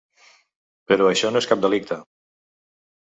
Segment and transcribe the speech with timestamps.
[0.91, 1.99] Però això no és cap delicte.